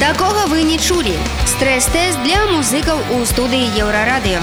Такога 0.00 0.46
вы 0.48 0.62
не 0.62 0.78
чулі. 0.78 1.12
Стрэс-тэст 1.44 2.24
для 2.24 2.40
музыкаў 2.48 2.96
у 3.12 3.24
студыі 3.28 3.68
еўрарадыё. 3.76 4.40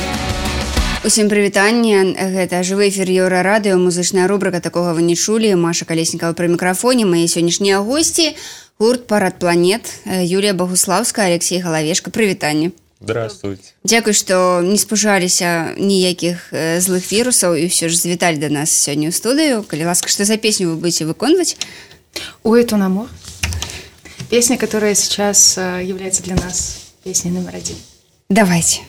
Усім 1.02 1.34
прывітанне 1.34 2.14
гэта 2.14 2.62
жывы 2.62 2.94
эфір 2.94 3.10
еўрарадыё 3.26 3.74
музычная 3.82 4.30
рубрика 4.30 4.62
такога 4.62 4.94
вы 4.94 5.02
не 5.02 5.18
чулі 5.18 5.50
Маша 5.58 5.90
калеснікава 5.90 6.38
пры 6.38 6.46
мікрафоне 6.54 7.10
мае 7.10 7.26
сённяшнія 7.26 7.82
госці 7.82 8.38
гурт 8.78 9.10
парад 9.10 9.42
планет 9.42 9.82
Юлія 10.06 10.54
Багуслаўская 10.54 11.26
Алексей 11.26 11.58
галавешка 11.58 12.14
прывітанне 12.14 12.70
Здравствуйте. 13.02 13.74
Дзякуй, 13.82 14.14
што 14.14 14.62
не 14.62 14.78
спужаліся 14.78 15.74
ніякіх 15.74 16.54
злых 16.54 17.02
вірусаў 17.10 17.58
і 17.58 17.66
ўсё 17.66 17.90
ж 17.90 17.98
звіталі 17.98 18.38
да 18.38 18.54
нас 18.54 18.70
сёння 18.70 19.10
ў 19.10 19.14
студыю. 19.14 19.66
Калі 19.66 19.90
ласка, 19.90 20.06
што 20.06 20.22
за 20.22 20.38
песню 20.38 20.70
вы 20.70 20.78
будете 20.78 21.10
выконваць? 21.10 21.58
Ой, 22.46 22.62
это 22.62 22.78
намор. 22.78 23.10
Песня, 24.30 24.58
которая 24.58 24.94
сейчас 24.94 25.58
э, 25.58 25.84
является 25.86 26.22
для 26.22 26.36
нас 26.36 26.88
песней 27.04 27.32
номер 27.32 27.56
один. 27.56 27.78
Давайте. 28.30 28.82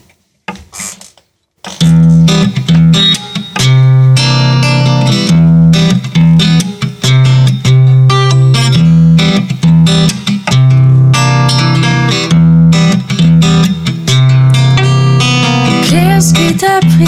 Qu'est-ce 15.88 16.34
qui 16.34 16.52
t'a 16.56 16.80
pris 16.80 17.06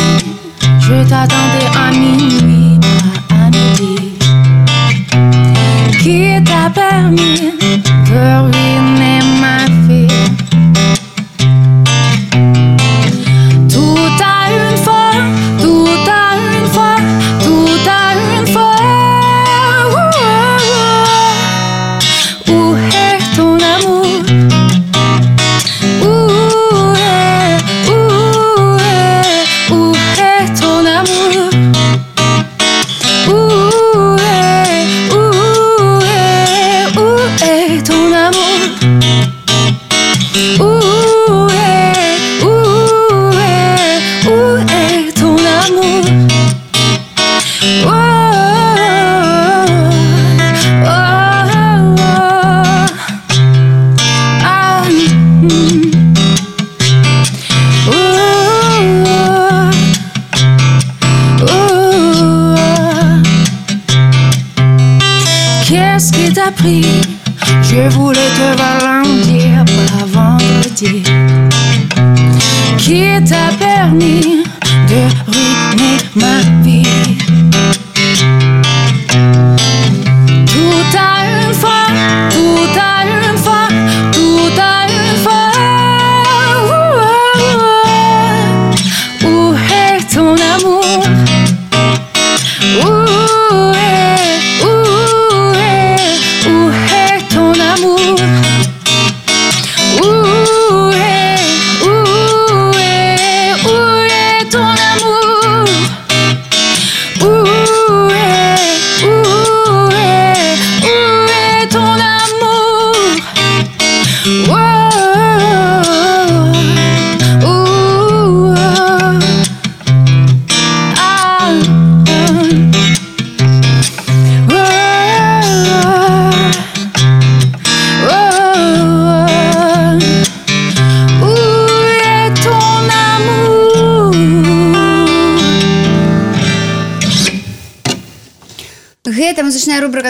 Je 0.81 1.09
t'attendais 1.09 1.67
à 1.77 1.91
minuit, 1.91 2.40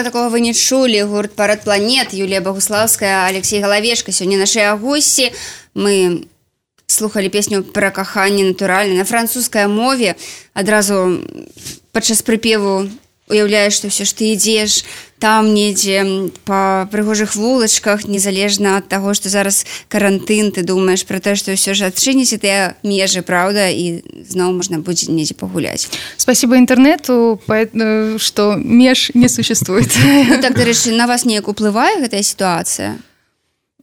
рубрика 0.00 0.04
такого 0.04 0.28
вы 0.28 0.40
не 0.40 0.54
чулі 0.54 1.02
гурт 1.02 1.34
парад 1.36 1.64
планет 1.64 2.12
Юлія 2.12 2.40
Багуслаўская 2.40 3.26
Алексей 3.26 3.60
галавешка 3.60 4.12
сёння 4.12 4.38
нашыя 4.38 4.76
госці 4.76 5.32
мы 5.74 6.24
слухали 6.86 7.28
песню 7.28 7.62
пра 7.62 7.90
каханне 7.90 8.44
натуральна 8.44 8.94
на 8.94 9.04
французскай 9.04 9.66
мове 9.66 10.16
адразу 10.54 11.20
падчас 11.92 12.22
прыпеву 12.22 12.88
уяўляеш 13.31 13.79
што 13.79 13.87
ўсё 13.87 14.03
ж 14.05 14.11
ты 14.13 14.35
ідзеш 14.35 14.83
там 15.21 15.53
недзе 15.53 16.31
па 16.49 16.89
прыгожых 16.91 17.35
вулачках 17.37 18.09
незалежна 18.09 18.81
ад 18.81 18.89
таго 18.89 19.13
што 19.13 19.29
зараз 19.29 19.65
карантын 19.87 20.51
ты 20.51 20.65
думаеш 20.65 21.05
пра 21.05 21.21
тое 21.21 21.37
што 21.37 21.53
ўсё 21.53 21.73
ж 21.77 21.93
адчыніце 21.93 22.41
тыя 22.41 22.75
межы 22.83 23.21
праўда 23.21 23.69
і 23.69 24.01
зноў 24.27 24.57
можна 24.57 24.81
будзе 24.81 25.13
недзе 25.13 25.37
пагуляць 25.37 25.87
Спасибо 26.17 26.57
интернету, 26.57 27.39
поэт- 27.47 27.73
э, 27.73 28.17
меж 28.57 29.11
не 29.13 29.29
существует. 29.29 29.89
Ну, 30.29 30.41
так 30.41 30.57
дарэчы 30.57 30.91
на 30.91 31.07
вас 31.07 31.25
неяк 31.25 31.47
уплывае 31.47 32.01
гэтая 32.01 32.23
сітуацыя 32.23 32.97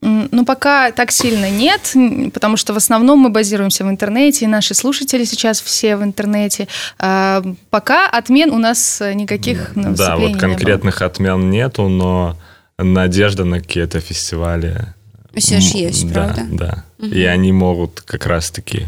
Ну, 0.00 0.44
пока 0.44 0.92
так 0.92 1.10
сильно 1.10 1.50
нет, 1.50 1.94
потому 2.32 2.56
что 2.56 2.72
в 2.72 2.76
основном 2.76 3.18
мы 3.18 3.30
базируемся 3.30 3.84
в 3.84 3.88
интернете, 3.90 4.44
и 4.44 4.48
наши 4.48 4.74
слушатели 4.74 5.24
сейчас 5.24 5.60
все 5.60 5.96
в 5.96 6.02
интернете. 6.04 6.68
А, 6.98 7.42
Пока 7.70 8.08
отмен 8.08 8.50
у 8.50 8.58
нас 8.58 9.00
э, 9.00 9.14
никаких 9.14 9.74
на 9.74 9.94
Да, 9.94 10.16
вот 10.16 10.26
не 10.28 10.32
было. 10.34 10.40
конкретных 10.40 11.02
отмен 11.02 11.50
нету, 11.50 11.88
но 11.88 12.36
надежда 12.78 13.44
на 13.44 13.58
какие-то 13.60 14.00
фестивали. 14.00 14.94
Все 15.34 15.60
ж 15.60 15.72
м, 15.74 15.80
есть, 15.80 16.12
да, 16.12 16.24
правда? 16.34 16.84
Да. 16.98 17.06
И 17.06 17.24
они 17.24 17.52
могут 17.52 18.00
как 18.02 18.26
раз-таки 18.26 18.86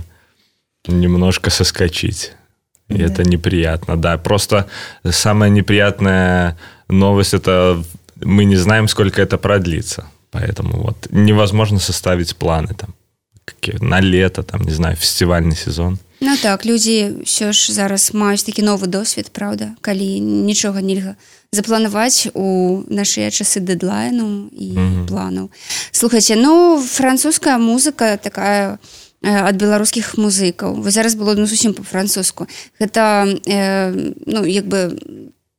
немножко 0.86 1.50
соскочить. 1.50 2.32
И 2.88 2.94
Да. 2.98 3.04
это 3.04 3.24
неприятно, 3.24 3.96
да. 3.96 4.16
Просто 4.18 4.66
самая 5.08 5.50
неприятная 5.50 6.56
новость 6.88 7.34
это 7.34 7.82
мы 8.22 8.44
не 8.44 8.56
знаем, 8.56 8.86
сколько 8.88 9.20
это 9.22 9.38
продлится. 9.38 10.06
Поэтому 10.30 10.82
вот 10.82 11.08
невозможно 11.10 11.78
составить 11.78 12.36
планы 12.36 12.74
там 12.74 12.94
какие, 13.44 13.76
на 13.82 14.00
лето, 14.00 14.42
там, 14.42 14.60
не 14.62 14.70
знаю, 14.72 14.96
фестивальный 14.96 15.56
сезон. 15.56 15.98
Ну 16.20 16.36
так 16.36 16.66
людзі 16.68 17.24
ўсё 17.24 17.48
ж 17.56 17.72
зараз 17.72 18.12
маюць 18.12 18.44
такі 18.44 18.60
новы 18.62 18.86
досвед 18.92 19.32
праўда 19.32 19.72
калі 19.80 20.20
нічога 20.20 20.84
нельга 20.84 21.16
запланаваць 21.50 22.28
у 22.36 22.84
нашыя 22.92 23.32
часы 23.32 23.64
дэдлайну 23.64 24.52
і 24.52 24.68
Мгм. 24.76 25.06
планаў 25.08 25.48
слухайце 25.96 26.36
ну 26.36 26.76
французская 26.76 27.56
музыка 27.56 28.20
такая 28.20 28.76
э, 29.24 29.32
ад 29.32 29.56
беларускіх 29.56 30.20
музыкаў 30.20 30.76
вы 30.76 30.90
зараз 30.92 31.16
было 31.16 31.32
ну 31.40 31.46
зусім 31.48 31.72
по-французску 31.72 32.44
гэта 32.78 33.24
э, 33.48 34.12
ну 34.26 34.44
як 34.44 34.68
бы 34.68 35.00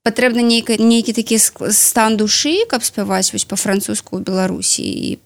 патрэбна 0.03 0.42
нейка 0.42 0.77
нейкі 0.77 1.13
такі 1.13 1.38
стан 1.38 2.18
душы 2.18 2.65
каб 2.69 2.83
спяваць 2.83 3.33
вось 3.33 3.45
па-французску 3.45 4.18
ў 4.18 4.25
беларусі 4.25 4.81
і 4.86 5.19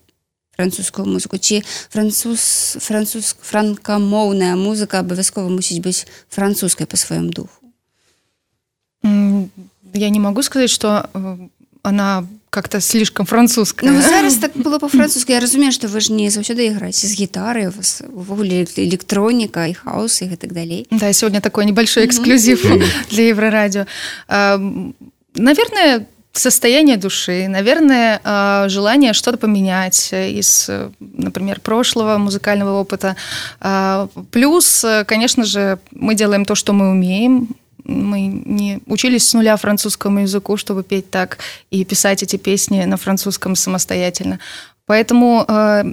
французскую 0.56 1.08
музыку. 1.08 1.38
Ці 1.38 1.64
француз 1.92 2.78
француз 2.80 3.36
франкамоўная 3.42 4.56
музыка 4.56 5.04
абавязкова 5.04 5.52
мусіць 5.52 5.84
быць 5.84 6.08
французскай 6.32 6.88
па 6.88 6.96
сваём 6.96 7.30
духу? 7.30 7.60
Я 9.96 10.10
не 10.10 10.20
могу 10.20 10.44
сказать, 10.44 10.70
что 10.70 11.08
э, 11.14 11.38
она 11.84 12.28
как-то 12.56 12.80
слишком 12.80 13.26
французская. 13.26 13.92
Ну, 13.92 14.02
зараз 14.02 14.36
так 14.42 14.52
было 14.56 14.80
по-французски. 14.80 15.34
Я 15.34 15.40
разумею, 15.42 15.72
что 15.72 15.88
вы 15.88 16.00
же 16.00 16.14
не 16.14 16.30
заўсёды 16.30 16.68
играете 16.68 17.08
с 17.08 17.20
гитарой, 17.20 17.68
у 17.68 17.72
вас 17.72 18.02
увогуле 18.08 18.66
электроника 18.78 19.68
и 19.68 19.74
хаос 19.74 20.22
и 20.22 20.36
так 20.36 20.54
далее. 20.54 20.86
Да, 20.92 21.14
сегодня 21.14 21.42
такой 21.42 21.66
небольшой 21.66 22.06
эксклюзив 22.06 22.66
для 23.10 23.28
Еврорадио. 23.28 23.86
А, 24.28 24.58
наверное, 25.36 26.08
состояние 26.32 26.96
души, 26.98 27.48
наверное, 27.50 28.22
а, 28.24 28.70
желание 28.70 29.14
что-то 29.14 29.38
поменять 29.38 30.14
из, 30.14 30.70
например, 31.00 31.60
прошлого 31.60 32.18
музыкального 32.18 32.80
опыта. 32.80 33.18
А, 33.60 34.08
плюс, 34.32 34.86
конечно 35.06 35.44
же, 35.44 35.78
мы 35.92 36.16
делаем 36.16 36.46
то, 36.46 36.56
что 36.56 36.72
мы 36.74 36.92
умеем, 36.92 37.50
мы 37.86 38.28
не 38.28 38.80
учились 38.88 39.28
с 39.28 39.34
нуля 39.34 39.56
французскому 39.58 40.22
языку, 40.22 40.58
чтобы 40.58 40.84
петь 40.84 41.10
так 41.10 41.38
и 41.72 41.86
писать 41.86 42.24
эти 42.24 42.36
песни 42.36 42.84
на 42.84 42.98
французском 42.98 43.56
самостоятельно. 43.56 44.40
Поэтому 44.86 45.46
э, 45.48 45.84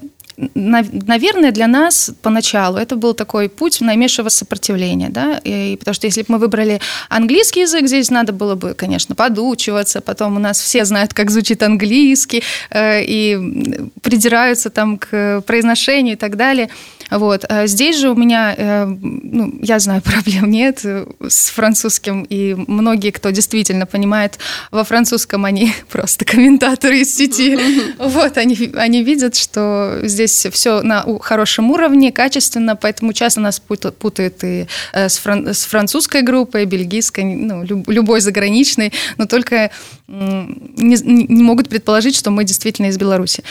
наверное, 0.55 1.51
для 1.51 1.67
нас 1.67 2.11
поначалу 2.23 2.79
это 2.79 2.97
был 2.97 3.15
такой 3.15 3.49
путь 3.49 3.81
наименьшего 3.81 4.29
сопротивления, 4.29 5.09
да, 5.11 5.41
и, 5.45 5.77
потому 5.77 5.95
что 5.95 6.07
если 6.07 6.23
бы 6.23 6.27
мы 6.31 6.39
выбрали 6.39 6.81
английский 7.09 7.61
язык, 7.61 7.87
здесь 7.87 8.11
надо 8.11 8.33
было 8.33 8.55
бы, 8.55 8.75
конечно, 8.75 9.15
подучиваться, 9.15 10.01
потом 10.01 10.37
у 10.37 10.39
нас 10.39 10.61
все 10.61 10.85
знают, 10.85 11.15
как 11.15 11.31
звучит 11.31 11.63
английский, 11.63 12.43
э, 12.71 13.03
и 13.05 13.91
придираются 14.01 14.71
там 14.71 14.99
к 14.99 15.43
произношению 15.47 16.15
и 16.15 16.19
так 16.19 16.37
далее. 16.37 16.69
Вот. 17.11 17.45
А 17.49 17.67
здесь 17.67 17.99
же 17.99 18.11
у 18.11 18.15
меня, 18.15 18.55
э, 18.57 18.85
ну, 18.87 19.59
я 19.63 19.79
знаю, 19.79 20.03
проблем 20.05 20.51
нет 20.51 20.81
э, 20.85 21.07
с 21.29 21.51
французским, 21.51 22.23
и 22.29 22.55
многие, 22.55 23.11
кто 23.11 23.31
действительно 23.31 23.87
понимает 23.87 24.39
во 24.71 24.85
французском, 24.85 25.45
они 25.45 25.73
просто 25.91 26.25
комментаторы 26.25 27.01
из 27.01 27.15
сети. 27.15 27.59
Вот, 27.99 28.37
они, 28.39 28.73
они 28.75 29.03
видят, 29.03 29.37
что 29.37 30.01
здесь 30.03 30.47
все 30.51 30.83
на 30.83 31.05
хорошем 31.21 31.71
уровне, 31.71 32.13
качественно, 32.13 32.77
поэтому 32.77 33.13
часто 33.13 33.41
нас 33.41 33.61
путают 33.61 34.45
и 34.45 34.67
с, 34.93 35.19
фран 35.19 35.49
с 35.49 35.65
французской 35.65 36.23
группой, 36.23 36.65
бельгийской, 36.65 37.25
ну, 37.25 37.65
любой 37.65 38.21
заграничной, 38.21 38.93
но 39.19 39.27
только 39.27 39.71
не, 40.13 40.97
не 41.03 41.43
могут 41.43 41.69
предположить, 41.69 42.17
что 42.17 42.31
мы 42.31 42.45
действительно 42.45 42.87
из 42.87 42.99
Беларуси. 42.99 43.43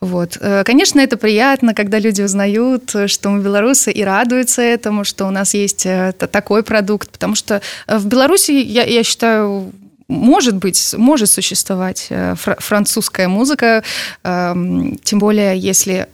Вот. 0.00 0.38
Конечно, 0.64 1.00
это 1.00 1.16
приятно, 1.16 1.74
когда 1.74 1.98
люди 1.98 2.22
узнают, 2.22 2.94
что 3.06 3.30
мы 3.30 3.42
белорусы 3.42 3.90
и 3.90 4.04
радуются 4.04 4.62
этому, 4.62 5.04
что 5.04 5.26
у 5.26 5.30
нас 5.30 5.54
есть 5.54 5.86
э, 5.86 6.12
такой 6.12 6.62
продукт, 6.62 7.10
потому 7.10 7.34
что 7.34 7.60
э, 7.86 7.98
в 7.98 8.06
Беларуси, 8.06 8.52
я, 8.52 8.84
я 8.84 9.02
считаю, 9.02 9.72
может 10.08 10.56
быть, 10.56 10.94
может 10.96 11.30
существовать 11.30 12.06
э, 12.10 12.34
французская 12.36 13.28
музыка, 13.28 13.82
эм, 14.22 14.98
тем 15.02 15.18
более 15.18 15.58
если 15.58 16.06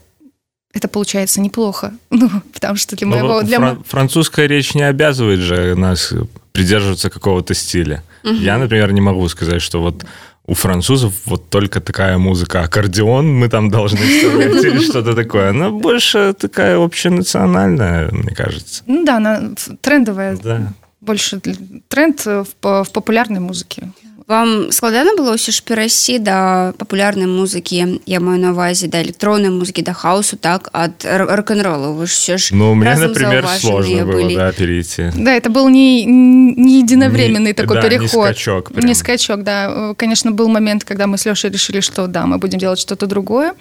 это 0.72 0.88
получается 0.88 1.40
неплохо, 1.40 1.92
ну, 2.10 2.30
потому 2.52 2.76
что 2.76 2.96
для 2.96 3.06
моего... 3.06 3.42
Для 3.42 3.58
фран- 3.58 3.84
французская 3.84 4.46
речь 4.46 4.74
не 4.74 4.82
обязывает 4.82 5.40
же 5.40 5.74
нас 5.74 6.12
придерживаться 6.52 7.10
какого-то 7.10 7.54
стиля. 7.54 8.02
Угу. 8.26 8.34
Я, 8.34 8.58
например, 8.58 8.92
не 8.92 9.00
могу 9.00 9.28
сказать, 9.28 9.62
что 9.62 9.80
вот 9.80 10.04
у 10.46 10.54
французов 10.54 11.14
вот 11.24 11.48
только 11.48 11.80
такая 11.80 12.18
музыка, 12.18 12.62
аккордеон 12.62 13.26
мы 13.26 13.48
там 13.48 13.70
должны 13.70 13.98
вставлять 13.98 14.64
или 14.64 14.80
что-то 14.90 15.14
такое. 15.14 15.50
Она 15.50 15.70
больше 15.70 16.34
такая 16.38 16.78
общенациональная, 16.78 18.10
мне 18.10 18.34
кажется. 18.34 18.82
Ну 18.86 19.04
да, 19.04 19.16
она 19.16 19.54
трендовая. 19.80 20.36
Да. 20.36 20.72
Больше 21.00 21.40
тренд 21.88 22.24
в, 22.24 22.46
в 22.60 22.90
популярной 22.92 23.40
музыке. 23.40 23.90
вам 24.31 24.71
складана 24.71 25.11
было 25.17 25.35
ўсё 25.35 25.51
ж 25.51 25.59
перайсці 25.67 26.15
да 26.23 26.71
папулярнай 26.79 27.27
музыкі 27.27 27.99
я 28.07 28.19
маю 28.23 28.39
на 28.39 28.55
увазе 28.55 28.87
да 28.87 29.03
электроннай 29.03 29.51
музыкі 29.51 29.83
да 29.83 29.91
хаосу 29.91 30.37
так 30.37 30.69
ад 30.71 31.03
рок-н-роллу 31.03 31.99
вы 31.99 32.07
ж 32.07 32.11
все 32.11 32.37
ж 32.37 32.55
ну 32.55 32.73
мне 32.73 32.95
например 32.95 33.43
сложно 33.59 34.05
было 34.05 34.23
были. 34.23 34.35
да, 34.35 34.51
перейти 34.51 35.11
да 35.15 35.35
это 35.35 35.49
был 35.49 35.67
не 35.69 36.05
не 36.05 36.79
единовременный 36.79 37.51
не, 37.51 37.53
такой 37.53 37.75
да, 37.75 37.81
переход 37.81 38.29
не 38.29 38.33
скачок, 38.33 38.71
прям. 38.71 38.85
не 38.85 38.95
скачок 38.95 39.43
да 39.43 39.93
конечно 39.97 40.31
был 40.31 40.47
момент 40.47 40.83
когда 40.83 41.07
мы 41.07 41.17
с 41.17 41.25
Лешей 41.25 41.49
решили 41.51 41.81
что 41.81 42.07
да 42.07 42.25
мы 42.25 42.37
будем 42.37 42.59
делать 42.59 42.79
что-то 42.79 43.07
другое 43.07 43.53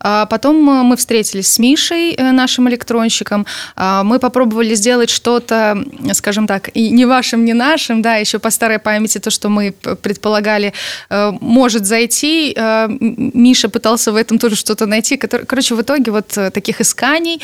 а 0.00 0.24
потом 0.26 0.62
мы 0.64 0.96
встретились 0.96 1.52
с 1.52 1.58
Мишей 1.58 2.14
э, 2.14 2.32
нашим 2.32 2.68
электронщиком 2.68 3.44
а 3.76 4.02
мы 4.02 4.18
попробовали 4.18 4.74
сделать 4.74 5.10
что-то 5.10 5.76
скажем 6.12 6.46
так 6.46 6.70
и 6.72 6.90
не 6.90 7.04
вашим 7.04 7.44
не 7.44 7.52
нашим 7.52 8.00
да 8.00 8.16
еще 8.16 8.38
по 8.38 8.50
старой 8.50 8.78
памяти 8.78 9.18
то 9.18 9.30
что 9.30 9.48
мы 9.48 9.74
предполагали, 10.01 10.73
э, 11.09 11.31
может 11.41 11.85
зайти. 11.85 12.53
Э, 12.55 12.87
Миша 12.89 13.69
пытался 13.69 14.11
в 14.11 14.15
этом 14.15 14.39
тоже 14.39 14.55
что-то 14.55 14.85
найти. 14.85 15.17
Короче, 15.17 15.75
в 15.75 15.81
итоге 15.81 16.11
вот 16.11 16.37
э, 16.37 16.51
таких 16.51 16.81
исканий 16.81 17.41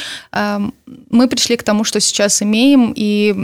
мы 1.09 1.27
пришли 1.27 1.55
к 1.55 1.63
тому, 1.63 1.83
что 1.83 1.99
сейчас 1.99 2.41
имеем. 2.41 2.93
И 2.95 3.35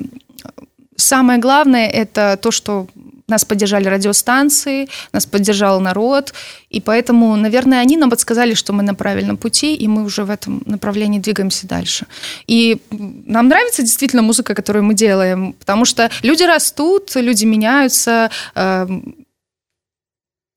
самое 0.96 1.40
главное– 1.40 1.88
это 2.04 2.38
то, 2.42 2.52
что 2.52 2.88
нас 3.28 3.46
поддержали 3.46 3.88
радиостанции, 3.88 4.88
нас 5.12 5.26
поддержал 5.26 5.80
народ, 5.80 6.34
и 6.70 6.82
поэтому, 6.82 7.36
наверное, 7.36 7.80
они 7.80 7.98
нам 7.98 8.10
подсказали, 8.10 8.54
что 8.54 8.74
мы 8.74 8.84
на 8.84 8.96
правильном 8.96 9.38
пути, 9.38 9.76
и 9.76 9.88
мы 9.88 10.04
уже 10.04 10.24
в 10.24 10.30
этом 10.30 10.62
направлении 10.66 11.20
двигаемся 11.20 11.68
дальше. 11.68 12.06
И 12.48 12.82
нам 12.92 13.48
нравится 13.48 13.82
действительно 13.82 14.22
музыка, 14.22 14.56
которую 14.56 14.84
мы 14.84 14.94
делаем, 14.94 15.54
потому 15.54 15.86
что 15.86 16.10
люди 16.22 16.44
растут, 16.44 17.16
люди 17.16 17.46
меняются, 17.46 18.30
эм, 18.56 19.16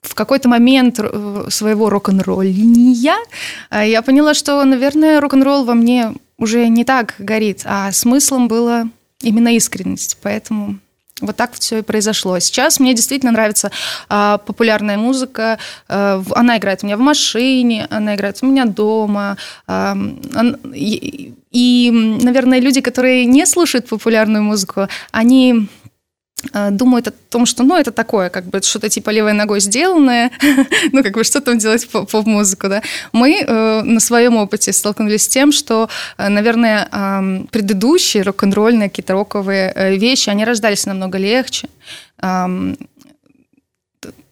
в 0.03 0.15
какой-то 0.15 0.49
момент 0.49 0.99
э, 0.99 1.47
своего 1.51 1.91
рок-н-ролльния 1.91 3.17
э, 3.71 3.91
я 3.91 4.03
поняла, 4.03 4.35
что, 4.35 4.65
наверное, 4.65 5.21
рок-н-ролл 5.21 5.65
во 5.65 5.75
мне 5.75 6.13
уже 6.39 6.69
не 6.69 6.85
так 6.85 7.15
горит, 7.19 7.63
а 7.65 7.91
смыслом 7.93 8.49
было 8.49 8.89
именно 9.23 9.55
искренность. 9.57 10.19
Поэтому 10.23 10.79
вот 11.21 11.37
так 11.37 11.53
все 11.55 11.79
и 11.79 11.83
произошло. 11.83 12.39
Сейчас 12.39 12.79
мне 12.79 12.95
действительно 12.95 13.33
нравится 13.33 13.71
а, 14.09 14.39
популярная 14.39 14.99
музыка. 14.99 15.59
А, 15.89 16.23
она 16.35 16.59
играет 16.59 16.83
у 16.83 16.87
меня 16.87 16.97
в 16.97 17.01
машине, 17.01 17.87
она 17.91 18.15
играет 18.15 18.39
у 18.43 18.47
меня 18.47 18.67
дома. 18.67 19.37
А, 19.67 19.97
и, 20.75 21.35
и, 21.53 21.91
наверное, 22.23 22.61
люди, 22.61 22.81
которые 22.81 23.25
не 23.25 23.47
слушают 23.47 23.89
популярную 23.89 24.43
музыку, 24.43 24.89
они 25.11 25.69
думают 26.71 27.09
о 27.09 27.13
том, 27.31 27.47
что, 27.47 27.63
ну, 27.63 27.77
это 27.77 27.93
такое, 27.93 28.31
как 28.31 28.45
бы 28.45 28.63
что-то 28.63 28.89
типа 28.89 29.11
левой 29.11 29.33
ногой 29.33 29.61
сделанное, 29.61 30.31
ну, 30.93 31.03
как 31.03 31.13
бы 31.15 31.25
что 31.25 31.41
там 31.41 31.59
делать 31.59 31.89
поп-музыку, 31.89 32.69
да. 32.69 32.83
Мы 33.13 33.41
э, 33.41 33.83
на 33.83 34.01
своем 34.01 34.37
опыте 34.37 34.73
столкнулись 34.73 35.25
с 35.25 35.29
тем, 35.29 35.53
что, 35.53 35.89
э, 36.19 36.29
наверное, 36.29 36.89
э, 36.91 37.45
предыдущие 37.51 38.23
рок-н-ролльные 38.23 38.89
какие-то 38.89 39.15
роковые 39.15 39.73
э, 39.75 39.97
вещи, 39.97 40.31
они 40.31 40.45
рождались 40.45 40.87
намного 40.87 41.19
легче. 41.19 41.69
Э, 42.23 42.75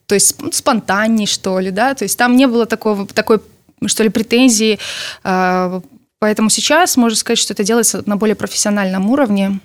то 0.06 0.14
есть 0.14 0.36
спонтанней, 0.54 1.26
что 1.26 1.58
ли, 1.58 1.70
да, 1.70 1.94
то 1.94 2.04
есть 2.04 2.18
там 2.18 2.36
не 2.36 2.46
было 2.46 2.66
такого, 2.66 3.06
такой, 3.06 3.40
что 3.86 4.02
ли, 4.02 4.10
претензии, 4.10 4.78
э, 5.24 5.80
поэтому 6.18 6.50
сейчас 6.50 6.96
можно 6.96 7.16
сказать, 7.16 7.38
что 7.38 7.54
это 7.54 7.64
делается 7.64 8.02
на 8.06 8.16
более 8.16 8.36
профессиональном 8.36 9.10
уровне, 9.10 9.60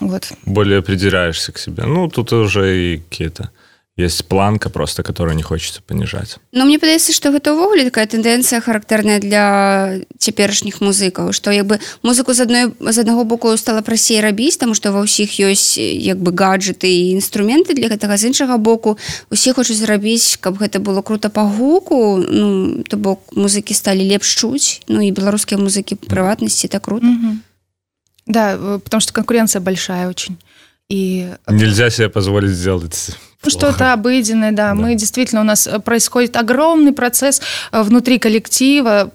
вот. 0.00 0.32
Более 0.46 0.82
придираешься 0.82 1.52
к 1.52 1.58
себе. 1.58 1.84
Ну, 1.84 2.08
тут 2.08 2.32
уже 2.32 2.76
и 2.76 2.98
какие-то 2.98 3.50
есть 3.96 4.24
планка 4.24 4.70
просто 4.70 5.02
которая 5.02 5.34
не 5.36 5.42
хочется 5.42 5.82
понижать 5.82 6.38
но 6.50 6.64
мне 6.64 6.78
падаецца 6.78 7.12
что 7.12 7.30
гэта 7.30 7.52
ўвогуле 7.52 7.84
такая 7.84 8.08
тэндэнцыя 8.08 8.64
характэрная 8.64 9.20
для 9.20 10.00
цяперашніх 10.16 10.80
музыкаў 10.80 11.36
что 11.36 11.52
як 11.52 11.66
бы 11.66 11.78
музыку 12.00 12.32
з 12.32 12.48
адной 12.48 12.72
з 12.80 12.98
аднаго 12.98 13.24
боку 13.24 13.54
стала 13.60 13.82
прасей 13.82 14.24
рабіць 14.24 14.56
тому 14.56 14.72
что 14.72 14.96
ва 14.96 15.04
ўсіх 15.04 15.36
ёсць 15.44 15.76
як 15.76 16.16
бы 16.16 16.32
гаджеты 16.32 16.88
і 16.88 17.20
інструменты 17.20 17.76
для 17.76 17.92
гэтага 17.92 18.16
з 18.16 18.32
іншага 18.32 18.56
боку 18.56 18.96
усе 19.28 19.52
хочуць 19.52 19.76
зрабіць 19.76 20.40
каб 20.40 20.56
гэта 20.56 20.80
было 20.80 21.04
круто 21.04 21.28
по 21.28 21.44
гуку 21.44 22.16
ну 22.16 22.80
то 22.88 22.96
бок 22.96 23.20
музыкі 23.36 23.76
сталі 23.76 24.08
лепш 24.08 24.40
чуць 24.40 24.80
ну 24.88 25.04
і 25.04 25.12
беларускія 25.12 25.60
музыкі 25.60 26.00
прыватнасці 26.00 26.72
так 26.72 26.80
круто 26.80 27.04
mm 27.04 27.20
-hmm. 27.20 27.51
Да, 28.26 28.54
э, 28.54 28.78
потому 28.82 29.00
что 29.00 29.12
конкуренция 29.12 29.60
большая 29.60 30.08
очень. 30.08 30.38
И... 30.88 31.32
Нельзя 31.48 31.90
себе 31.90 32.08
позволить 32.08 32.50
сделать 32.50 33.16
ну, 33.44 33.50
что-то 33.50 33.92
обыденное, 33.92 34.52
да. 34.52 34.68
да. 34.68 34.74
Мы 34.74 34.94
действительно, 34.94 35.40
у 35.40 35.44
нас 35.44 35.66
э, 35.66 35.78
происходит 35.80 36.36
огромный 36.36 36.92
процесс 36.92 37.42
э, 37.72 37.82
внутри 37.82 38.18
коллектива 38.18 39.10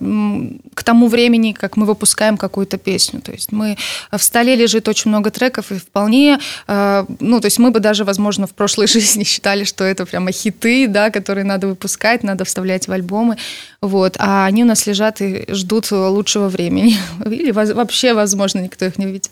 к 0.73 0.83
тому 0.83 1.07
времени, 1.07 1.53
как 1.53 1.77
мы 1.77 1.85
выпускаем 1.85 2.37
какую-то 2.37 2.77
песню. 2.77 3.21
То 3.21 3.31
есть 3.31 3.51
мы 3.51 3.77
в 4.11 4.21
столе 4.21 4.55
лежит 4.55 4.87
очень 4.87 5.09
много 5.09 5.31
треков, 5.31 5.71
и 5.71 5.75
вполне, 5.75 6.39
ну, 6.67 7.39
то 7.39 7.45
есть 7.45 7.59
мы 7.59 7.71
бы 7.71 7.79
даже, 7.79 8.03
возможно, 8.03 8.47
в 8.47 8.53
прошлой 8.53 8.87
жизни 8.95 9.23
считали, 9.23 9.63
что 9.63 9.83
это 9.83 10.05
прямо 10.05 10.31
хиты, 10.31 10.87
да, 10.87 11.09
которые 11.09 11.45
надо 11.45 11.67
выпускать, 11.67 12.23
надо 12.23 12.43
вставлять 12.45 12.87
в 12.87 12.91
альбомы. 12.91 13.37
Вот. 13.81 14.15
А 14.19 14.45
они 14.45 14.63
у 14.63 14.67
нас 14.67 14.85
лежат 14.87 15.21
и 15.21 15.45
ждут 15.49 15.91
лучшего 15.91 16.49
времени. 16.49 16.97
Или 17.25 17.51
вообще, 17.51 18.13
возможно, 18.13 18.59
никто 18.59 18.85
их 18.85 18.97
не 18.97 19.05
увидит. 19.05 19.31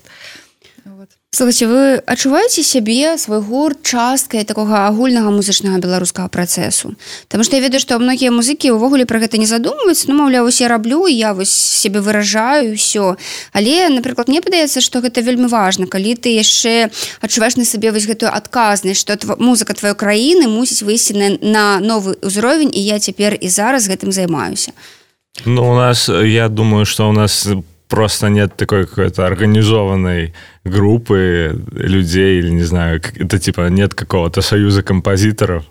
Вот. 0.85 1.09
Слухайте 1.35 1.67
вы 1.67 1.95
адчуваеце 2.07 2.63
сябе 2.63 3.17
свой 3.17 3.41
гурт 3.41 3.83
часткай 3.83 4.45
такога 4.47 4.87
агульнага 4.87 5.35
музычнага 5.35 5.83
беларускага 5.83 6.31
працэсу? 6.31 6.95
Таму 7.27 7.43
што 7.43 7.59
я 7.59 7.61
ведаю 7.61 7.83
што 7.83 7.99
многія 7.99 8.31
музыкі 8.31 8.71
ўвогуле 8.71 9.03
пра 9.03 9.19
гэта 9.19 9.35
не 9.35 9.43
задумваюць 9.43 10.07
ну 10.07 10.15
маўляў 10.15 10.47
усе 10.47 10.71
раблю 10.71 11.03
я 11.11 11.35
вось 11.35 11.51
себе 11.51 11.99
выражаю 11.99 12.79
ўсё 12.79 13.19
але 13.51 13.91
напрыклад 13.91 14.31
мне 14.31 14.39
падаецца 14.39 14.79
што 14.79 15.03
гэта 15.03 15.19
вельмі 15.19 15.51
важна 15.51 15.91
калі 15.91 16.15
ты 16.15 16.39
яшчэ 16.39 16.87
адчуваеш 17.19 17.59
на 17.59 17.67
сабе 17.67 17.91
вось 17.91 18.07
гэтую 18.07 18.31
адказнасць 18.31 19.03
што 19.03 19.19
тв... 19.19 19.35
музыка 19.35 19.75
тваёй 19.75 19.99
краіны 19.99 20.47
мусіць 20.47 20.87
выйсці 20.87 21.19
на, 21.19 21.27
на 21.43 21.65
новы 21.83 22.15
ўзровень 22.23 22.71
і 22.71 22.79
я 22.79 22.95
цяпер 23.03 23.35
і 23.35 23.51
зараз 23.51 23.91
гэтым 23.91 24.15
займаюся. 24.15 24.71
Ну 25.43 25.67
у 25.67 25.75
нас 25.75 26.07
я 26.07 26.47
думаю 26.47 26.85
что 26.85 27.09
у 27.09 27.11
нас 27.11 27.43
просто 27.87 28.29
нет 28.29 28.55
такой 28.55 28.85
какой-то 28.85 29.25
организованной 29.25 30.33
группы 30.63 31.55
людей 31.71 32.39
или 32.39 32.49
не 32.49 32.63
знаю 32.63 33.01
это 33.15 33.39
типа 33.39 33.69
нет 33.69 33.93
какого-то 33.93 34.41
союза 34.41 34.83
композиторов 34.83 35.65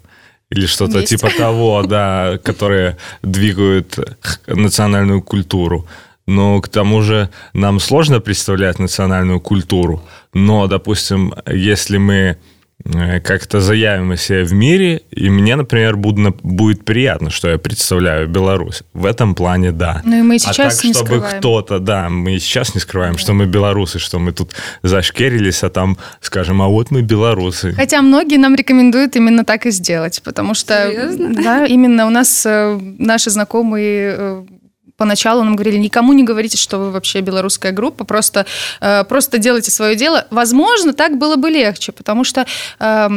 или 0.50 0.66
что-то 0.66 1.02
типа 1.02 1.30
того 1.36 1.82
да 1.88 2.38
которые 2.42 2.96
двигают 3.22 3.98
национальную 4.46 5.22
культуру. 5.22 5.86
Но 6.26 6.60
к 6.60 6.68
тому 6.68 7.02
же 7.02 7.28
нам 7.52 7.80
сложно 7.80 8.20
представлять 8.20 8.78
национальную 8.78 9.40
культуру. 9.40 10.02
Но 10.32 10.66
допустим 10.66 11.34
если 11.46 11.98
мы 11.98 12.38
как-то 13.22 13.60
заявим 13.60 14.12
о 14.12 14.16
себе 14.16 14.44
в 14.44 14.52
мире, 14.52 15.02
и 15.10 15.30
мне, 15.30 15.56
например, 15.56 15.96
буду, 15.96 16.36
будет 16.42 16.84
приятно, 16.84 17.30
что 17.30 17.48
я 17.48 17.58
представляю 17.58 18.28
Беларусь. 18.28 18.82
В 18.92 19.06
этом 19.06 19.34
плане, 19.34 19.72
да. 19.72 20.02
Ну 20.04 20.18
и 20.18 20.22
мы 20.22 20.38
сейчас 20.38 20.58
а 20.58 20.76
так, 20.76 20.84
не 20.84 20.92
чтобы 20.92 21.06
скрываем. 21.06 21.38
кто-то, 21.38 21.78
да, 21.78 22.10
мы 22.10 22.38
сейчас 22.38 22.74
не 22.74 22.80
скрываем, 22.80 23.14
да. 23.14 23.18
что 23.18 23.32
мы 23.32 23.46
белорусы, 23.46 23.98
что 23.98 24.18
мы 24.18 24.32
тут 24.32 24.54
зашкерились, 24.82 25.62
а 25.62 25.70
там 25.70 25.96
скажем, 26.20 26.60
а 26.60 26.68
вот 26.68 26.90
мы 26.90 27.02
белорусы. 27.02 27.72
Хотя 27.72 28.02
многие 28.02 28.36
нам 28.36 28.54
рекомендуют 28.54 29.16
именно 29.16 29.44
так 29.44 29.66
и 29.66 29.70
сделать, 29.70 30.20
потому 30.22 30.54
что... 30.54 30.90
Серьезно? 30.90 31.34
Да, 31.34 31.64
именно 31.64 32.06
у 32.06 32.10
нас 32.10 32.44
э, 32.44 32.78
наши 32.98 33.30
знакомые 33.30 34.14
э, 34.18 34.44
поначалу 35.04 35.44
нам 35.44 35.54
говорили, 35.54 35.76
никому 35.76 36.14
не 36.14 36.24
говорите, 36.24 36.56
что 36.56 36.78
вы 36.78 36.90
вообще 36.90 37.20
белорусская 37.20 37.72
группа, 37.72 38.04
просто, 38.04 38.46
э, 38.80 39.04
просто 39.04 39.36
делайте 39.36 39.70
свое 39.70 39.96
дело. 39.96 40.26
Возможно, 40.30 40.94
так 40.94 41.18
было 41.18 41.36
бы 41.36 41.50
легче, 41.50 41.92
потому 41.92 42.24
что 42.24 42.46
э, 42.80 43.08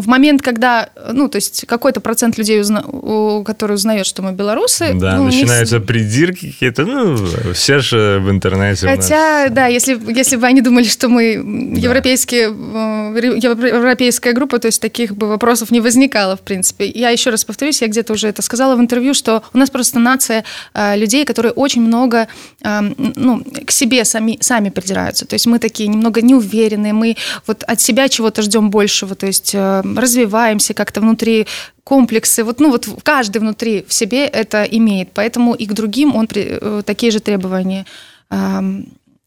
в 0.00 0.06
момент, 0.06 0.42
когда, 0.42 0.88
ну, 1.12 1.28
то 1.28 1.36
есть 1.36 1.64
какой-то 1.66 2.00
процент 2.00 2.38
людей, 2.38 2.60
узна, 2.60 2.82
у, 2.86 3.42
который 3.44 3.74
узнает, 3.74 4.06
что 4.06 4.22
мы 4.22 4.32
белорусы... 4.32 4.94
Да, 4.94 5.16
ну, 5.16 5.24
начинаются 5.24 5.78
не... 5.78 5.84
придирки 5.84 6.50
какие-то, 6.50 6.84
ну, 6.84 7.16
все 7.52 7.78
же 7.80 8.20
в 8.20 8.30
интернете 8.30 8.86
Хотя, 8.88 9.44
нас... 9.44 9.52
да, 9.52 9.66
если, 9.66 9.98
если 10.12 10.36
бы 10.36 10.46
они 10.46 10.60
думали, 10.60 10.84
что 10.84 11.08
мы 11.08 11.34
да. 11.36 11.80
европейские, 11.80 12.48
э, 12.48 13.38
европейская 13.38 14.32
группа, 14.32 14.58
то 14.58 14.66
есть 14.66 14.80
таких 14.80 15.16
бы 15.16 15.28
вопросов 15.28 15.70
не 15.70 15.80
возникало, 15.80 16.36
в 16.36 16.40
принципе. 16.40 16.86
Я 16.86 17.10
еще 17.10 17.30
раз 17.30 17.44
повторюсь, 17.44 17.82
я 17.82 17.88
где-то 17.88 18.12
уже 18.12 18.28
это 18.28 18.42
сказала 18.42 18.76
в 18.76 18.80
интервью, 18.80 19.14
что 19.14 19.42
у 19.52 19.58
нас 19.58 19.70
просто 19.70 19.98
нация 19.98 20.44
э, 20.74 20.96
людей, 20.96 21.24
которые 21.24 21.52
очень 21.52 21.82
много, 21.82 22.28
э, 22.62 22.80
ну, 23.16 23.44
к 23.66 23.70
себе 23.70 24.04
сами, 24.04 24.38
сами 24.40 24.70
придираются. 24.70 25.26
То 25.26 25.34
есть 25.34 25.46
мы 25.46 25.58
такие 25.58 25.88
немного 25.88 26.22
неуверенные, 26.22 26.92
мы 26.92 27.16
вот 27.46 27.62
от 27.64 27.80
себя 27.80 28.08
чего-то 28.08 28.42
ждем 28.42 28.70
большего, 28.70 29.14
то 29.14 29.26
есть 29.26 29.52
э, 29.54 29.82
развиваемся 29.96 30.74
как-то 30.74 31.00
внутри 31.00 31.46
комплексы, 31.84 32.44
вот, 32.44 32.60
ну, 32.60 32.70
вот 32.70 32.86
каждый 33.02 33.38
внутри 33.38 33.84
в 33.88 33.92
себе 33.94 34.26
это 34.26 34.64
имеет, 34.64 35.08
поэтому 35.14 35.54
и 35.54 35.66
к 35.66 35.72
другим 35.72 36.14
он 36.14 36.26
при, 36.26 36.58
э, 36.60 36.82
такие 36.84 37.10
же 37.10 37.20
требования 37.20 37.86
э, 38.30 38.60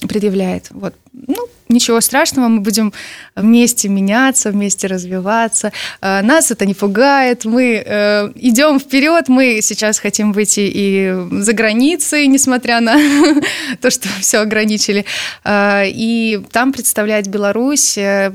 предъявляет. 0.08 0.68
Вот. 0.72 0.94
Ну, 1.27 1.48
ничего 1.70 2.01
страшного, 2.01 2.48
мы 2.48 2.60
будем 2.60 2.94
вместе 3.36 3.89
меняться, 3.89 4.51
вместе 4.51 4.88
развиваться. 4.88 5.72
Э, 6.01 6.22
нас 6.22 6.51
это 6.51 6.65
не 6.65 6.74
пугает, 6.74 7.46
мы 7.46 7.84
э, 7.86 8.32
идем 8.36 8.80
вперед, 8.80 9.30
мы 9.30 9.60
сейчас 9.62 10.00
хотим 10.00 10.32
выйти 10.32 10.70
и 10.74 11.15
за 11.32 11.53
границей, 11.53 12.27
несмотря 12.27 12.80
на 12.80 12.96
то, 13.82 13.89
что 13.89 14.08
все 14.20 14.38
ограничили, 14.39 15.06
э, 15.44 15.84
и 15.88 16.39
там 16.51 16.74
представлять 16.74 17.27
Беларусь 17.27 17.98
э, 17.98 18.32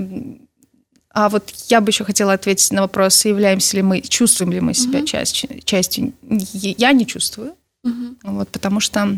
а 1.16 1.30
вот 1.30 1.50
я 1.68 1.80
бы 1.80 1.88
еще 1.88 2.04
хотела 2.04 2.34
ответить 2.34 2.70
на 2.72 2.82
вопрос, 2.82 3.24
являемся 3.24 3.74
ли 3.78 3.82
мы, 3.82 4.02
чувствуем 4.02 4.52
ли 4.52 4.60
мы 4.60 4.74
себя 4.74 4.98
угу. 4.98 5.06
часть, 5.06 5.46
частью. 5.64 6.12
Я 6.52 6.92
не 6.92 7.06
чувствую, 7.06 7.54
угу. 7.82 8.16
вот, 8.22 8.50
потому 8.50 8.80
что 8.80 9.16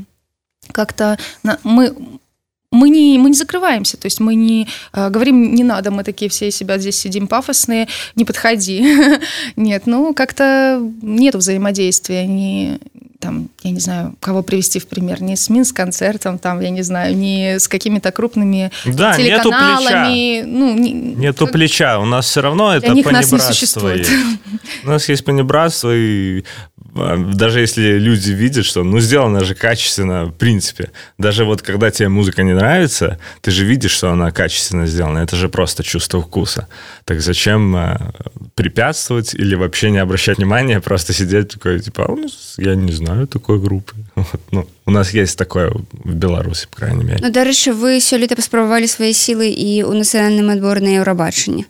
как-то 0.71 1.19
мы 1.64 1.93
мы 2.71 2.91
не, 2.91 3.19
мы 3.19 3.31
не 3.31 3.37
закрываемся, 3.37 3.97
то 3.97 4.07
есть 4.07 4.21
мы 4.21 4.35
не 4.35 4.69
э, 4.93 5.09
говорим, 5.09 5.55
не 5.55 5.65
надо, 5.65 5.91
мы 5.91 6.05
такие 6.05 6.31
все 6.31 6.51
себя 6.51 6.79
здесь 6.79 6.99
сидим 6.99 7.27
пафосные, 7.27 7.89
не 8.15 8.25
подходи. 8.25 9.19
Нет, 9.57 9.87
ну 9.87 10.13
как-то 10.13 10.81
нет 11.03 11.35
взаимодействия, 11.35 12.27
не, 12.27 12.79
там, 13.21 13.49
я 13.63 13.71
не 13.71 13.81
знаю, 13.81 14.15
кого 14.21 14.43
привести 14.43 14.79
в 14.79 14.87
пример, 14.87 15.23
не 15.23 15.37
с 15.37 15.49
Минск-концертом, 15.49 16.39
там, 16.39 16.61
я 16.61 16.71
не 16.71 16.83
знаю, 16.83 17.17
не 17.17 17.59
с 17.59 17.69
какими-то 17.69 18.13
крупными 18.13 18.71
да, 18.85 19.15
телеканалами. 19.15 20.43
Нету 20.43 20.45
плеча. 20.45 20.47
Ну, 20.47 20.75
не, 20.75 20.93
нету 20.93 21.45
как... 21.47 21.53
плеча, 21.53 21.99
у 21.99 22.05
нас 22.05 22.27
все 22.27 22.43
равно 22.43 22.75
это 22.75 22.93
них 22.93 23.11
нас 23.11 23.33
не 23.33 23.39
существует. 23.39 24.09
У 24.85 24.89
нас 24.89 25.09
есть 25.09 25.25
понебратство, 25.25 25.95
и 25.95 26.45
даже 26.95 27.61
если 27.61 27.99
люди 27.99 28.30
видят, 28.30 28.64
что, 28.64 28.83
ну, 28.83 29.00
сделано 29.00 29.45
же 29.45 29.54
качественно, 29.54 30.25
в 30.25 30.33
принципе. 30.33 30.90
Даже 31.18 31.45
вот 31.45 31.62
когда 31.62 31.90
тебе 31.90 32.09
музыка 32.09 32.42
не 32.42 32.54
нравится, 32.54 33.18
ты 33.40 33.50
же 33.50 33.64
видишь, 33.64 33.92
что 33.92 34.11
она 34.11 34.30
качественно 34.30 34.87
сделана. 34.87 35.18
Это 35.18 35.37
же 35.37 35.49
просто 35.49 35.83
чувство 35.83 36.23
вкуса. 36.23 36.66
Так 37.04 37.21
зачем 37.21 37.76
а, 37.76 38.12
препятствовать 38.54 39.35
или 39.35 39.54
вообще 39.54 39.90
не 39.90 39.99
обращать 39.99 40.38
внимания, 40.38 40.80
просто 40.80 41.12
сидеть 41.12 41.49
такой, 41.49 41.80
типа, 41.80 42.07
а 42.09 42.16
я 42.57 42.75
не 42.75 42.92
знаю 42.92 43.26
такой 43.26 43.61
группы. 43.61 43.95
Вот, 44.14 44.40
ну, 44.50 44.66
у 44.87 44.90
нас 44.90 45.14
есть 45.14 45.38
такое 45.38 45.71
в 45.92 46.14
Беларуси, 46.14 46.66
по 46.71 46.76
крайней 46.76 47.04
мере. 47.04 47.18
Ну, 47.23 47.30
дарэчы, 47.30 47.73
вы 47.73 48.00
сёлета 48.00 48.37
паспрабавалі 48.37 48.87
свои 48.87 49.12
силы 49.12 49.50
и 49.50 49.83
у 49.83 49.92
нацыянальным 49.92 50.50
адбор 50.50 50.80
на 50.80 50.88
Еўрабачанне. 50.88 51.66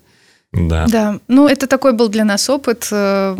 Да. 0.52 0.86
Да, 0.88 1.18
ну, 1.28 1.46
это 1.46 1.66
такой 1.66 1.92
был 1.92 2.08
для 2.08 2.24
нас 2.24 2.48
опыт, 2.48 2.88
э, 2.90 3.36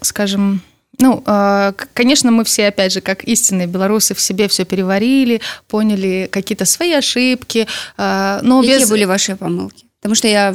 скажем, 0.00 0.60
ну, 0.98 1.22
э, 1.26 1.72
конечно, 1.92 2.30
мы 2.30 2.44
все, 2.44 2.68
опять 2.68 2.92
же, 2.92 3.00
как 3.00 3.24
истинные 3.24 3.66
белорусы, 3.66 4.14
в 4.14 4.20
себе 4.20 4.48
все 4.48 4.64
переварили, 4.64 5.40
поняли 5.68 6.28
какие-то 6.30 6.64
свои 6.64 6.92
ошибки. 6.92 7.66
Э, 7.96 8.40
но 8.42 8.60
Какие 8.60 8.80
без... 8.80 8.90
были 8.90 9.04
ваши 9.04 9.36
помылки? 9.36 9.86
Потому 10.00 10.14
что 10.14 10.28
я 10.28 10.52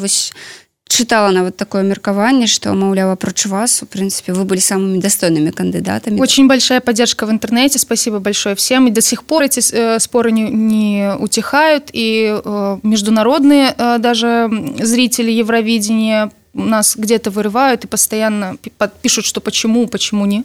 читала 0.90 1.32
на 1.32 1.44
вот 1.44 1.56
такое 1.56 1.84
меркование, 1.84 2.48
что, 2.48 2.74
маўляў, 2.74 3.12
апроч 3.12 3.46
вас, 3.46 3.82
в 3.82 3.86
принципе, 3.86 4.34
вы 4.34 4.44
были 4.44 4.60
самыми 4.60 5.00
достойными 5.00 5.52
кандидатами. 5.52 6.20
Очень 6.20 6.48
большая 6.48 6.82
поддержка 6.82 7.26
в 7.26 7.32
интернете, 7.32 7.80
спасибо 7.80 8.20
большое 8.20 8.56
всем. 8.56 8.88
И 8.88 8.92
до 8.92 9.02
сих 9.02 9.24
пор 9.24 9.44
эти 9.44 9.62
э, 9.72 10.00
споры 10.00 10.32
не, 10.32 10.50
не 10.50 11.14
утихают, 11.20 11.90
и 11.94 12.42
э, 12.44 12.78
международные 12.84 13.74
э, 13.78 13.98
даже 14.00 14.50
зрители 14.80 15.32
Евровидения 15.32 16.32
нас 16.54 16.96
где-то 16.96 17.32
вырывают 17.32 17.84
и 17.84 17.88
постоянно 17.88 18.58
пишут, 19.02 19.26
что 19.26 19.42
почему, 19.42 19.88
почему 19.88 20.26
не. 20.26 20.44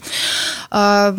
А, 0.71 1.17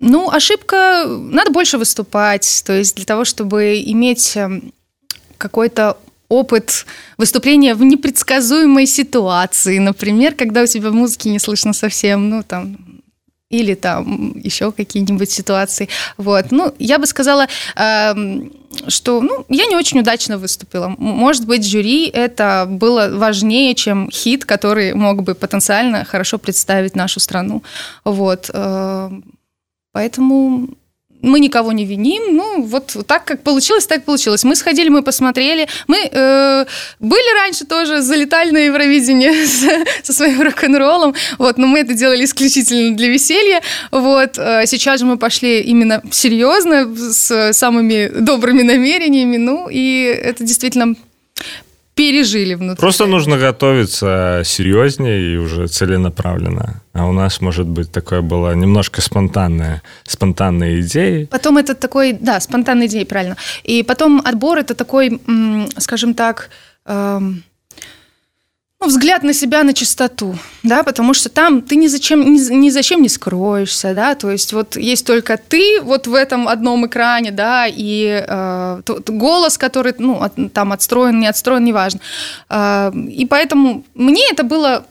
ну, 0.00 0.30
ошибка, 0.30 1.04
надо 1.06 1.50
больше 1.50 1.78
выступать, 1.78 2.62
то 2.64 2.72
есть 2.72 2.96
для 2.96 3.04
того, 3.04 3.24
чтобы 3.24 3.82
иметь 3.84 4.36
эм, 4.36 4.72
какой-то 5.38 5.98
опыт 6.28 6.86
выступления 7.16 7.74
в 7.74 7.82
непредсказуемой 7.82 8.86
ситуации, 8.86 9.78
например, 9.78 10.34
когда 10.34 10.62
у 10.62 10.66
тебя 10.66 10.90
музыки 10.90 11.28
не 11.28 11.38
слышно 11.38 11.72
совсем, 11.72 12.28
ну, 12.28 12.42
там, 12.42 12.76
или 13.50 13.74
там 13.74 14.32
еще 14.36 14.72
какие-нибудь 14.72 15.30
ситуации. 15.30 15.88
Вот. 16.18 16.46
Ну, 16.50 16.74
я 16.78 16.98
бы 16.98 17.06
сказала, 17.06 17.46
э, 17.76 18.14
что 18.88 19.22
ну, 19.22 19.46
я 19.48 19.66
не 19.66 19.76
очень 19.76 20.00
удачно 20.00 20.36
выступила. 20.36 20.94
Может 20.98 21.46
быть, 21.46 21.66
жюри 21.66 22.08
это 22.08 22.66
было 22.68 23.08
важнее, 23.10 23.74
чем 23.74 24.10
хит, 24.10 24.44
который 24.44 24.94
мог 24.94 25.22
бы 25.22 25.34
потенциально 25.34 26.04
хорошо 26.04 26.38
представить 26.38 26.94
нашу 26.94 27.20
страну. 27.20 27.62
Вот. 28.04 28.50
Э, 28.52 29.10
поэтому 29.92 30.68
мы 31.22 31.40
никого 31.40 31.72
не 31.72 31.84
виним, 31.84 32.36
ну 32.36 32.62
вот 32.62 32.96
так 33.06 33.24
как 33.24 33.42
получилось, 33.42 33.86
так 33.86 34.04
получилось. 34.04 34.44
Мы 34.44 34.54
сходили, 34.56 34.88
мы 34.88 35.02
посмотрели, 35.02 35.68
мы 35.86 35.98
э, 36.10 36.64
были 37.00 37.40
раньше 37.40 37.64
тоже, 37.64 38.02
залетали 38.02 38.50
на 38.50 38.58
Евровидение 38.58 39.46
со, 40.02 40.12
своим 40.12 40.40
рок-н-роллом, 40.42 41.14
вот, 41.38 41.58
но 41.58 41.66
мы 41.66 41.80
это 41.80 41.94
делали 41.94 42.24
исключительно 42.24 42.96
для 42.96 43.08
веселья, 43.08 43.62
вот. 43.90 44.38
Э, 44.38 44.64
сейчас 44.66 45.00
же 45.00 45.06
мы 45.06 45.18
пошли 45.18 45.60
именно 45.60 46.02
серьезно, 46.10 46.94
с 46.96 47.52
самыми 47.52 48.08
добрыми 48.08 48.62
намерениями, 48.62 49.36
ну 49.36 49.68
и 49.68 50.02
это 50.04 50.44
действительно 50.44 50.94
пережили 51.98 52.54
внутри. 52.54 52.80
Просто 52.80 53.06
нужно 53.06 53.38
готовиться 53.38 54.42
серьезнее 54.44 55.34
и 55.34 55.36
уже 55.36 55.66
целенаправленно. 55.66 56.80
А 56.92 57.06
у 57.06 57.12
нас, 57.12 57.40
может 57.40 57.66
быть, 57.66 57.90
такое 57.90 58.22
было 58.22 58.54
немножко 58.54 59.00
спонтанное, 59.00 59.82
спонтанные 60.04 60.80
идеи. 60.80 61.24
Потом 61.24 61.58
это 61.58 61.74
такой, 61.74 62.12
да, 62.12 62.38
спонтанные 62.38 62.86
идеи, 62.86 63.02
правильно. 63.04 63.36
И 63.64 63.82
потом 63.82 64.22
отбор 64.24 64.58
это 64.58 64.76
такой, 64.76 65.20
скажем 65.78 66.14
так, 66.14 66.50
эм, 66.86 67.42
ну, 68.80 68.86
взгляд 68.86 69.24
на 69.24 69.32
себя 69.32 69.64
на 69.64 69.72
чистоту, 69.72 70.36
да, 70.62 70.82
потому 70.84 71.12
что 71.14 71.28
там 71.28 71.62
ты 71.62 71.76
ни 71.76 71.88
зачем, 71.88 72.20
ни, 72.32 72.54
ни 72.54 72.70
зачем 72.70 73.02
не 73.02 73.08
скроешься, 73.08 73.92
да, 73.94 74.14
то 74.14 74.30
есть 74.30 74.52
вот 74.52 74.76
есть 74.76 75.04
только 75.04 75.36
ты 75.36 75.80
вот 75.82 76.06
в 76.06 76.14
этом 76.14 76.46
одном 76.46 76.86
экране, 76.86 77.32
да, 77.32 77.66
и 77.66 78.24
э, 78.26 78.82
тот 78.84 79.10
голос, 79.10 79.58
который, 79.58 79.94
ну, 79.98 80.22
от, 80.22 80.34
там 80.52 80.72
отстроен, 80.72 81.18
не 81.18 81.26
отстроен, 81.26 81.64
неважно. 81.64 82.00
Э, 82.48 82.92
и 82.94 83.26
поэтому 83.26 83.84
мне 83.94 84.22
это 84.30 84.44
было 84.44 84.84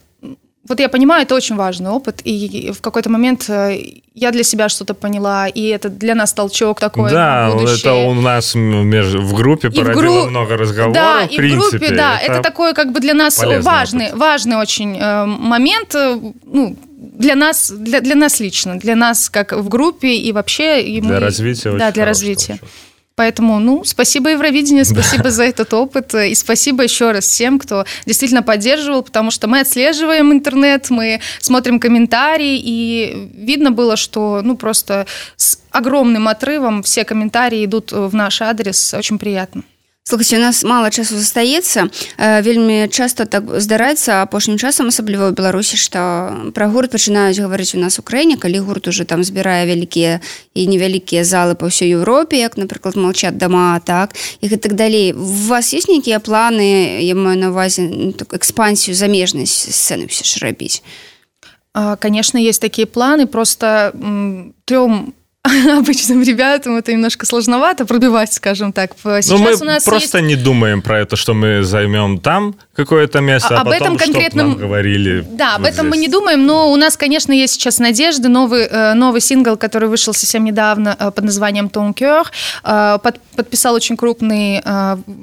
вот 0.67 0.79
я 0.79 0.89
понимаю, 0.89 1.23
это 1.23 1.35
очень 1.35 1.55
важный 1.55 1.89
опыт, 1.89 2.21
и 2.23 2.71
в 2.71 2.81
какой-то 2.81 3.09
момент 3.09 3.49
э, 3.49 3.79
я 4.13 4.31
для 4.31 4.43
себя 4.43 4.69
что-то 4.69 4.93
поняла, 4.93 5.47
и 5.47 5.67
это 5.67 5.89
для 5.89 6.15
нас 6.15 6.33
толчок 6.33 6.79
такой. 6.79 7.11
Да, 7.11 7.49
это 7.49 7.93
у 7.93 8.13
нас 8.13 8.53
в 8.55 9.33
группе 9.33 9.69
породило 9.69 10.21
групп... 10.21 10.29
много 10.29 10.57
разговоров. 10.57 10.93
Да, 10.93 11.23
и 11.23 11.33
в 11.33 11.37
принципе, 11.37 11.77
группе, 11.77 11.95
да, 11.95 12.19
это, 12.19 12.33
это 12.33 12.41
такой 12.41 12.73
как 12.73 12.91
бы 12.91 12.99
для 12.99 13.13
нас 13.13 13.41
важный, 13.61 14.07
опыт. 14.07 14.19
важный 14.19 14.57
очень 14.57 14.97
э, 14.97 15.25
момент, 15.25 15.95
э, 15.95 16.19
ну, 16.45 16.75
для 16.97 17.35
нас, 17.35 17.71
для, 17.71 18.01
для 18.01 18.15
нас 18.15 18.39
лично, 18.39 18.77
для 18.77 18.95
нас 18.95 19.29
как 19.29 19.53
в 19.53 19.69
группе 19.69 20.15
и 20.15 20.31
вообще. 20.31 20.83
И 20.83 21.01
для 21.01 21.13
мы, 21.15 21.19
развития. 21.19 21.71
Да, 21.77 21.91
для 21.91 22.05
развития. 22.05 22.57
Толчок. 22.59 22.69
Поэтому, 23.17 23.57
ну, 23.57 23.83
спасибо 23.83 24.29
Евровидению, 24.29 24.85
спасибо 24.85 25.23
да. 25.23 25.31
за 25.31 25.45
этот 25.45 25.73
опыт. 25.73 26.13
И 26.13 26.35
спасибо 26.35 26.83
еще 26.83 27.11
раз 27.11 27.25
всем, 27.25 27.57
кто 27.57 27.83
действительно 28.05 28.43
поддерживал, 28.43 29.01
потому 29.01 29.31
что 29.31 29.47
мы 29.47 29.61
отслеживаем 29.61 30.31
интернет, 30.31 30.91
мы 30.91 31.19
смотрим 31.39 31.79
комментарии, 31.79 32.61
и 32.63 33.31
видно 33.33 33.71
было, 33.71 33.97
что, 33.97 34.41
ну, 34.43 34.55
просто 34.55 35.07
с 35.35 35.59
огромным 35.71 36.27
отрывом 36.27 36.83
все 36.83 37.03
комментарии 37.05 37.65
идут 37.65 37.91
в 37.91 38.13
наш 38.13 38.39
адрес. 38.43 38.93
Очень 38.93 39.17
приятно. 39.17 39.63
Слухайте, 40.07 40.37
у 40.37 40.39
нас 40.39 40.63
мало 40.63 40.89
часу 40.89 41.17
застаецца. 41.17 41.91
Э, 42.17 42.41
вельмі 42.41 42.87
часто 42.87 43.25
так 43.25 43.43
здараецца 43.59 44.23
апошнім 44.23 44.55
часам 44.55 44.87
асабліва 44.87 45.27
ў 45.27 45.35
беларусі 45.35 45.75
што 45.75 46.31
пра 46.55 46.71
гурт 46.71 46.95
пачынаюць 46.95 47.35
гаварыць 47.35 47.75
у 47.75 47.83
нас 47.83 47.99
у 47.99 48.03
краіне 48.07 48.39
калі 48.39 48.63
гурт 48.63 48.87
уже 48.87 49.03
там 49.03 49.27
збірае 49.27 49.67
вялікія 49.67 50.23
і 50.55 50.67
невялікія 50.71 51.27
залы 51.27 51.59
па 51.59 51.67
ўсёй 51.67 51.91
Еўропе 51.91 52.39
як 52.39 52.55
напрыклад 52.55 52.95
молчат 52.95 53.35
дома 53.35 53.83
так 53.83 54.15
і 54.39 54.47
гэтак 54.47 54.79
далей. 54.79 55.11
У 55.11 55.51
вас 55.51 55.75
есть 55.75 55.91
нейкія 55.91 56.23
планы 56.23 57.03
я 57.03 57.11
маю 57.11 57.35
на 57.35 57.51
увазе 57.51 57.91
ну, 57.91 58.15
так, 58.15 58.31
экспансію 58.31 58.95
замежнасць 58.95 59.75
сцены 59.75 60.07
все 60.07 60.23
ж 60.23 60.39
рабіць? 60.39 60.87
Конечно 61.99 62.39
есть 62.39 62.61
такие 62.61 62.87
планы 62.87 63.27
просто 63.27 63.91
трем 64.63 65.16
обычным 65.77 66.21
ребятам 66.23 66.77
это 66.77 66.91
немножко 66.91 67.25
сложновато 67.25 67.85
пробивать, 67.85 68.33
скажем 68.33 68.73
так. 68.73 68.91
Сейчас 68.97 69.29
Но 69.29 69.37
мы 69.37 69.55
у 69.55 69.63
нас 69.63 69.83
просто 69.83 70.19
есть... 70.19 70.27
не 70.27 70.35
думаем 70.35 70.81
про 70.81 70.99
это, 70.99 71.15
что 71.15 71.33
мы 71.33 71.63
займем 71.63 72.19
там 72.19 72.55
какое-то 72.75 73.21
место, 73.21 73.55
а, 73.55 73.59
а 73.59 73.61
об 73.61 73.69
потом, 73.69 73.95
этом 73.95 73.97
конкретном 73.97 74.55
говорили. 74.55 75.25
Да, 75.31 75.57
вот 75.57 75.59
об 75.59 75.65
этом 75.65 75.87
здесь. 75.87 75.91
мы 75.91 75.97
не 75.97 76.07
думаем, 76.07 76.45
но 76.45 76.71
у 76.71 76.75
нас, 76.75 76.97
конечно, 76.97 77.31
есть 77.31 77.53
сейчас 77.53 77.79
надежды. 77.79 78.27
Новый, 78.29 78.63
э, 78.63 78.93
новый 78.93 79.21
сингл, 79.21 79.57
который 79.57 79.89
вышел 79.89 80.13
совсем 80.13 80.43
недавно 80.43 80.95
э, 80.99 81.11
под 81.11 81.23
названием 81.23 81.67
«Ton 81.67 81.93
Cœur», 81.93 82.25
э, 82.63 82.99
под, 83.01 83.19
подписал 83.35 83.75
очень 83.75 83.97
крупный 83.97 84.61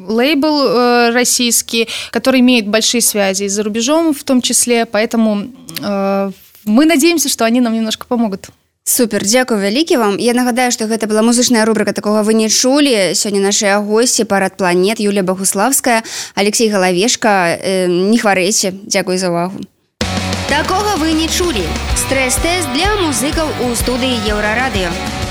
лейбл 0.09 1.13
российский, 1.13 1.89
который 2.11 2.41
имеет 2.41 2.69
большие 2.69 3.01
связи 3.01 3.49
за 3.49 3.63
рубежом 3.63 4.15
в 4.15 4.23
том 4.25 4.41
числе, 4.43 4.87
поэтому 4.87 5.47
мы 5.81 6.85
надеемся, 6.87 7.29
что 7.29 7.45
они 7.45 7.61
нам 7.61 7.75
немножко 7.75 8.07
помогут. 8.07 8.49
Супер 8.85 9.25
дзякую 9.25 9.61
вялікі 9.61 9.97
вам. 9.97 10.19
Я 10.19 10.35
нагадаю 10.35 10.73
что 10.73 10.87
гэта 10.87 11.07
была 11.07 11.23
музычная 11.23 11.65
рубрика 11.65 11.93
такого 11.93 12.23
вы 12.23 12.35
не 12.35 12.49
чулі. 12.49 13.15
Сёння 13.15 13.41
нашыя 13.41 13.81
госці 13.81 14.25
парад 14.25 14.57
планет 14.57 15.01
Юлія 15.01 15.23
Багуславская 15.23 16.03
Алексей 16.35 16.71
галавешка. 16.71 17.59
Э, 17.59 17.87
не 17.89 18.19
хварэйце 18.19 18.73
дзякуй 18.87 19.19
за 19.19 19.31
увагу 19.31 19.61
такога 20.55 20.95
вы 20.97 21.13
не 21.13 21.29
чулі. 21.29 21.67
Стрэс-тэст 21.99 22.71
для 22.77 22.95
музыкаў 23.03 23.49
у 23.67 23.75
студыі 23.75 24.15
еўрарадыё 24.29 25.24